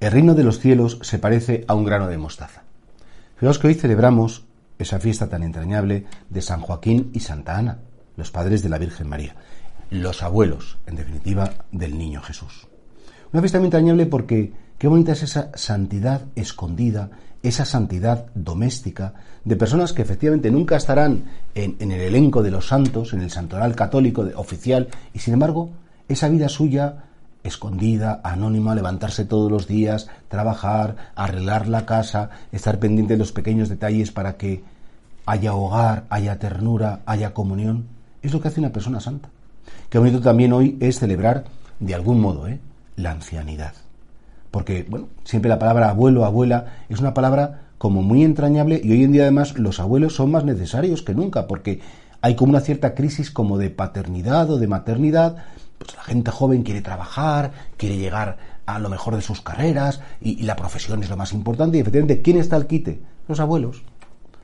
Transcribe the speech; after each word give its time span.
El 0.00 0.12
reino 0.12 0.34
de 0.34 0.44
los 0.44 0.60
cielos 0.60 0.98
se 1.02 1.18
parece 1.18 1.66
a 1.68 1.74
un 1.74 1.84
grano 1.84 2.08
de 2.08 2.16
mostaza. 2.16 2.62
Fijaos 3.36 3.58
que 3.58 3.66
hoy 3.66 3.74
celebramos 3.74 4.46
esa 4.78 4.98
fiesta 4.98 5.28
tan 5.28 5.42
entrañable 5.42 6.06
de 6.30 6.40
San 6.40 6.62
Joaquín 6.62 7.10
y 7.12 7.20
Santa 7.20 7.58
Ana, 7.58 7.80
los 8.16 8.30
padres 8.30 8.62
de 8.62 8.70
la 8.70 8.78
Virgen 8.78 9.10
María, 9.10 9.36
los 9.90 10.22
abuelos, 10.22 10.78
en 10.86 10.96
definitiva, 10.96 11.52
del 11.70 11.98
niño 11.98 12.22
Jesús. 12.22 12.66
Una 13.30 13.42
fiesta 13.42 13.58
muy 13.58 13.66
entrañable 13.66 14.06
porque 14.06 14.54
qué 14.78 14.88
bonita 14.88 15.12
es 15.12 15.22
esa 15.22 15.50
santidad 15.54 16.22
escondida, 16.34 17.10
esa 17.42 17.66
santidad 17.66 18.24
doméstica 18.34 19.12
de 19.44 19.56
personas 19.56 19.92
que 19.92 20.00
efectivamente 20.00 20.50
nunca 20.50 20.76
estarán 20.76 21.24
en, 21.54 21.76
el 21.92 22.00
elenco 22.00 22.42
de 22.42 22.50
los 22.50 22.68
santos, 22.68 23.12
en 23.12 23.20
el 23.20 23.30
santoral 23.30 23.76
católico 23.76 24.26
oficial, 24.36 24.88
y 25.12 25.18
sin 25.18 25.34
embargo, 25.34 25.72
esa 26.08 26.30
vida 26.30 26.48
suya 26.48 27.09
escondida, 27.42 28.20
anónima, 28.22 28.74
levantarse 28.74 29.24
todos 29.24 29.50
los 29.50 29.66
días, 29.66 30.08
trabajar, 30.28 30.96
arreglar 31.14 31.68
la 31.68 31.86
casa, 31.86 32.30
estar 32.52 32.78
pendiente 32.78 33.14
de 33.14 33.18
los 33.18 33.32
pequeños 33.32 33.68
detalles 33.68 34.12
para 34.12 34.36
que 34.36 34.62
haya 35.26 35.54
hogar, 35.54 36.04
haya 36.10 36.38
ternura, 36.38 37.00
haya 37.06 37.32
comunión. 37.32 37.86
Es 38.22 38.32
lo 38.32 38.40
que 38.40 38.48
hace 38.48 38.60
una 38.60 38.72
persona 38.72 39.00
santa. 39.00 39.28
Qué 39.88 39.98
bonito 39.98 40.20
también 40.20 40.52
hoy 40.52 40.76
es 40.80 40.98
celebrar, 40.98 41.44
de 41.78 41.94
algún 41.94 42.20
modo, 42.20 42.46
¿eh? 42.48 42.60
la 42.96 43.12
ancianidad. 43.12 43.72
Porque, 44.50 44.84
bueno, 44.88 45.08
siempre 45.24 45.48
la 45.48 45.58
palabra 45.58 45.90
abuelo, 45.90 46.24
abuela, 46.24 46.84
es 46.88 47.00
una 47.00 47.14
palabra 47.14 47.62
como 47.78 48.02
muy 48.02 48.24
entrañable 48.24 48.80
y 48.82 48.92
hoy 48.92 49.04
en 49.04 49.12
día 49.12 49.22
además 49.22 49.58
los 49.58 49.80
abuelos 49.80 50.14
son 50.14 50.30
más 50.30 50.44
necesarios 50.44 51.02
que 51.02 51.14
nunca 51.14 51.46
porque 51.46 51.80
hay 52.20 52.34
como 52.34 52.50
una 52.50 52.60
cierta 52.60 52.94
crisis 52.94 53.30
como 53.30 53.56
de 53.56 53.70
paternidad 53.70 54.50
o 54.50 54.58
de 54.58 54.66
maternidad 54.66 55.36
pues 55.80 55.96
la 55.96 56.02
gente 56.02 56.30
joven 56.30 56.62
quiere 56.62 56.82
trabajar, 56.82 57.52
quiere 57.78 57.96
llegar 57.96 58.36
a 58.66 58.78
lo 58.78 58.90
mejor 58.90 59.16
de 59.16 59.22
sus 59.22 59.40
carreras 59.40 60.02
y, 60.20 60.42
la 60.42 60.54
profesión 60.54 61.02
es 61.02 61.08
lo 61.08 61.16
más 61.16 61.32
importante 61.32 61.78
y 61.78 61.80
efectivamente, 61.80 62.20
¿quién 62.20 62.36
está 62.36 62.56
al 62.56 62.66
quite? 62.66 63.00
Los 63.26 63.40
abuelos. 63.40 63.82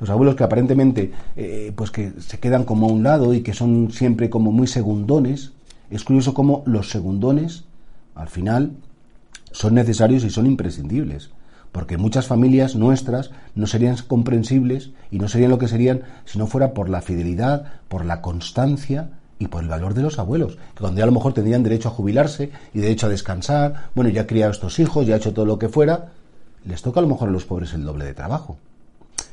Los 0.00 0.10
abuelos 0.10 0.34
que 0.34 0.42
aparentemente 0.42 1.12
eh, 1.36 1.72
pues 1.76 1.92
que 1.92 2.14
se 2.18 2.40
quedan 2.40 2.64
como 2.64 2.88
a 2.88 2.92
un 2.92 3.04
lado 3.04 3.32
y 3.32 3.42
que 3.42 3.54
son 3.54 3.92
siempre 3.92 4.28
como 4.28 4.50
muy 4.50 4.66
segundones. 4.66 5.52
Es 5.88 6.02
curioso 6.02 6.34
cómo 6.34 6.64
los 6.66 6.90
segundones, 6.90 7.64
al 8.16 8.28
final, 8.28 8.72
son 9.52 9.74
necesarios 9.74 10.24
y 10.24 10.30
son 10.30 10.46
imprescindibles 10.46 11.30
porque 11.70 11.96
muchas 11.96 12.26
familias 12.26 12.74
nuestras 12.74 13.30
no 13.54 13.68
serían 13.68 13.96
comprensibles 14.08 14.90
y 15.12 15.20
no 15.20 15.28
serían 15.28 15.50
lo 15.50 15.58
que 15.58 15.68
serían 15.68 16.02
si 16.24 16.36
no 16.36 16.48
fuera 16.48 16.74
por 16.74 16.88
la 16.88 17.00
fidelidad, 17.00 17.66
por 17.86 18.04
la 18.04 18.20
constancia 18.20 19.10
y 19.40 19.48
por 19.48 19.62
el 19.62 19.68
valor 19.70 19.94
de 19.94 20.02
los 20.02 20.18
abuelos, 20.18 20.56
que 20.74 20.80
cuando 20.80 20.98
ya 20.98 21.04
a 21.04 21.06
lo 21.06 21.12
mejor 21.12 21.32
tendrían 21.32 21.62
derecho 21.62 21.88
a 21.88 21.92
jubilarse 21.92 22.52
y 22.74 22.78
derecho 22.78 23.06
a 23.06 23.08
descansar, 23.08 23.88
bueno, 23.94 24.10
ya 24.10 24.22
ha 24.22 24.26
criado 24.26 24.52
estos 24.52 24.78
hijos, 24.78 25.06
ya 25.06 25.14
ha 25.14 25.16
hecho 25.16 25.32
todo 25.32 25.46
lo 25.46 25.58
que 25.58 25.70
fuera, 25.70 26.12
les 26.64 26.82
toca 26.82 27.00
a 27.00 27.02
lo 27.02 27.08
mejor 27.08 27.30
a 27.30 27.32
los 27.32 27.46
pobres 27.46 27.72
el 27.72 27.84
doble 27.84 28.04
de 28.04 28.12
trabajo. 28.12 28.58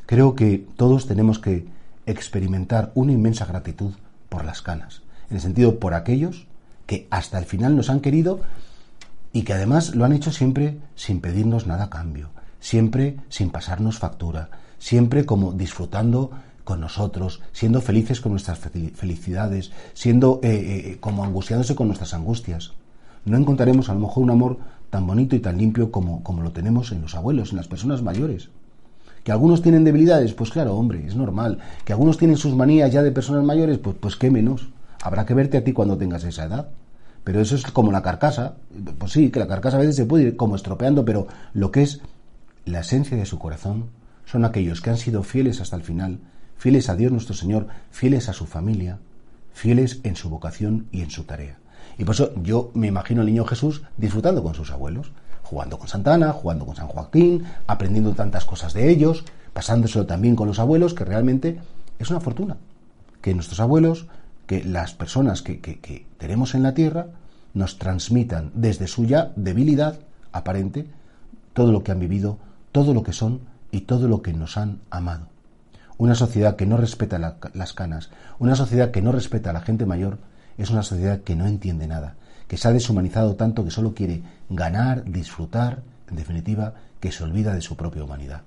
Creo 0.05 0.33
que 0.33 0.65
todos 0.77 1.07
tenemos 1.07 1.39
que 1.39 1.67
experimentar 2.05 2.93
una 2.95 3.11
inmensa 3.11 3.45
gratitud 3.45 3.91
por 4.29 4.45
las 4.45 4.61
canas, 4.61 5.01
en 5.29 5.35
el 5.35 5.41
sentido 5.41 5.77
por 5.77 5.93
aquellos 5.93 6.47
que 6.85 7.05
hasta 7.11 7.37
el 7.37 7.43
final 7.43 7.75
nos 7.75 7.89
han 7.89 7.99
querido 7.99 8.39
y 9.33 9.41
que 9.41 9.53
además 9.53 9.93
lo 9.93 10.05
han 10.05 10.13
hecho 10.13 10.31
siempre 10.31 10.77
sin 10.95 11.19
pedirnos 11.19 11.67
nada 11.67 11.83
a 11.83 11.89
cambio, 11.89 12.29
siempre 12.61 13.17
sin 13.27 13.49
pasarnos 13.49 13.99
factura, 13.99 14.49
siempre 14.79 15.25
como 15.25 15.51
disfrutando 15.51 16.31
con 16.67 16.81
nosotros, 16.81 17.39
siendo 17.53 17.79
felices 17.79 18.19
con 18.19 18.33
nuestras 18.33 18.59
felicidades, 18.59 19.71
siendo 19.93 20.41
eh, 20.43 20.49
eh, 20.51 20.97
como 20.99 21.23
angustiándose 21.23 21.75
con 21.75 21.87
nuestras 21.87 22.13
angustias. 22.13 22.73
No 23.23 23.37
encontraremos 23.37 23.87
a 23.87 23.93
lo 23.93 24.01
mejor 24.01 24.23
un 24.23 24.31
amor 24.31 24.57
tan 24.89 25.07
bonito 25.07 25.37
y 25.37 25.39
tan 25.39 25.57
limpio 25.57 25.93
como, 25.93 26.21
como 26.23 26.41
lo 26.41 26.51
tenemos 26.51 26.91
en 26.91 27.01
los 27.01 27.15
abuelos, 27.15 27.51
en 27.51 27.57
las 27.57 27.69
personas 27.69 28.01
mayores. 28.01 28.49
Que 29.23 29.31
algunos 29.31 29.61
tienen 29.61 29.85
debilidades, 29.85 30.33
pues 30.33 30.49
claro, 30.49 30.75
hombre, 30.75 31.07
es 31.07 31.15
normal. 31.15 31.59
Que 31.85 31.93
algunos 31.93 32.17
tienen 32.17 32.35
sus 32.35 32.53
manías 32.53 32.91
ya 32.91 33.01
de 33.01 33.13
personas 33.13 33.45
mayores, 33.45 33.77
pues, 33.77 33.95
pues 33.97 34.17
qué 34.17 34.29
menos. 34.29 34.67
Habrá 35.01 35.25
que 35.25 35.33
verte 35.33 35.55
a 35.55 35.63
ti 35.63 35.71
cuando 35.71 35.97
tengas 35.97 36.25
esa 36.25 36.43
edad. 36.43 36.67
Pero 37.23 37.39
eso 37.39 37.55
es 37.55 37.63
como 37.63 37.93
la 37.93 38.01
carcasa. 38.01 38.55
Pues 38.97 39.13
sí, 39.13 39.29
que 39.31 39.39
la 39.39 39.47
carcasa 39.47 39.77
a 39.77 39.79
veces 39.79 39.95
se 39.95 40.05
puede 40.05 40.25
ir 40.25 40.35
como 40.35 40.57
estropeando, 40.57 41.05
pero 41.05 41.27
lo 41.53 41.71
que 41.71 41.83
es 41.83 42.01
la 42.65 42.81
esencia 42.81 43.15
de 43.15 43.25
su 43.25 43.39
corazón 43.39 43.85
son 44.25 44.43
aquellos 44.43 44.81
que 44.81 44.89
han 44.89 44.97
sido 44.97 45.23
fieles 45.23 45.61
hasta 45.61 45.77
el 45.77 45.83
final, 45.83 46.19
fieles 46.57 46.89
a 46.89 46.95
Dios 46.95 47.11
nuestro 47.11 47.35
Señor, 47.35 47.67
fieles 47.91 48.29
a 48.29 48.33
su 48.33 48.45
familia, 48.45 48.99
fieles 49.53 49.99
en 50.03 50.15
su 50.15 50.29
vocación 50.29 50.87
y 50.91 51.01
en 51.01 51.09
su 51.09 51.23
tarea. 51.23 51.57
Y 51.97 52.05
por 52.05 52.15
eso 52.15 52.33
yo 52.43 52.71
me 52.73 52.87
imagino 52.87 53.21
al 53.21 53.27
niño 53.27 53.45
Jesús 53.45 53.83
disfrutando 53.97 54.43
con 54.43 54.53
sus 54.53 54.71
abuelos, 54.71 55.11
jugando 55.43 55.79
con 55.79 55.87
Santa 55.87 56.13
Ana, 56.13 56.31
jugando 56.33 56.65
con 56.65 56.75
San 56.75 56.87
Joaquín, 56.87 57.45
aprendiendo 57.65 58.13
tantas 58.13 58.45
cosas 58.45 58.73
de 58.73 58.89
ellos, 58.89 59.23
pasándoselo 59.53 60.05
también 60.05 60.35
con 60.35 60.47
los 60.47 60.59
abuelos, 60.59 60.93
que 60.93 61.05
realmente 61.05 61.59
es 61.97 62.09
una 62.09 62.19
fortuna. 62.19 62.57
Que 63.21 63.33
nuestros 63.33 63.59
abuelos, 63.59 64.07
que 64.45 64.63
las 64.63 64.93
personas 64.93 65.41
que, 65.41 65.59
que 65.59 66.05
tenemos 66.17 66.53
en 66.53 66.63
la 66.63 66.73
tierra, 66.73 67.07
nos 67.53 67.79
transmitan 67.79 68.51
desde 68.53 68.87
suya 68.87 69.31
debilidad 69.35 69.99
aparente 70.31 70.85
todo 71.53 71.71
lo 71.71 71.83
que 71.83 71.91
han 71.91 71.99
vivido, 71.99 72.37
todo 72.71 72.93
lo 72.93 73.01
que 73.01 73.13
son 73.13 73.41
y 73.71 73.81
todo 73.81 74.07
lo 74.07 74.21
que 74.21 74.33
nos 74.33 74.57
han 74.57 74.79
amado. 74.91 75.27
Una 75.97 76.13
sociedad 76.13 76.55
que 76.55 76.67
no 76.67 76.77
respeta 76.77 77.17
las 77.53 77.73
canas, 77.73 78.09
una 78.37 78.55
sociedad 78.55 78.91
que 78.91 79.01
no 79.01 79.11
respeta 79.11 79.49
a 79.49 79.53
la 79.53 79.61
gente 79.61 79.87
mayor, 79.87 80.19
es 80.57 80.69
una 80.69 80.83
sociedad 80.83 81.21
que 81.21 81.35
no 81.35 81.47
entiende 81.47 81.87
nada, 81.87 82.15
que 82.47 82.57
se 82.57 82.67
ha 82.67 82.71
deshumanizado 82.71 83.35
tanto 83.35 83.63
que 83.63 83.71
solo 83.71 83.95
quiere 83.95 84.21
ganar, 84.49 85.05
disfrutar, 85.05 85.81
en 86.09 86.15
definitiva, 86.15 86.75
que 86.99 87.11
se 87.11 87.23
olvida 87.23 87.53
de 87.53 87.61
su 87.61 87.75
propia 87.75 88.03
humanidad. 88.03 88.43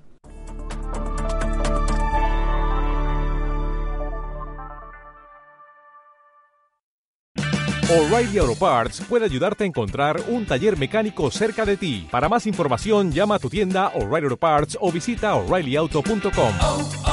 O'Reilly 7.91 8.37
Auto 8.37 8.55
Parts 8.55 9.01
puede 9.01 9.25
ayudarte 9.25 9.65
a 9.65 9.67
encontrar 9.67 10.21
un 10.29 10.45
taller 10.45 10.77
mecánico 10.77 11.29
cerca 11.29 11.65
de 11.65 11.75
ti. 11.75 12.07
Para 12.09 12.29
más 12.29 12.47
información, 12.47 13.11
llama 13.11 13.35
a 13.35 13.39
tu 13.39 13.49
tienda 13.49 13.89
O'Reilly 13.89 14.27
Auto 14.27 14.37
Parts 14.37 14.77
o 14.79 14.89
visita 14.93 15.35
oreillyauto.com. 15.35 17.10